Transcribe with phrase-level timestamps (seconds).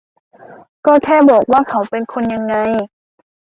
[0.85, 2.55] ก็แค่บอกว่าเขาเป็นคนยังไง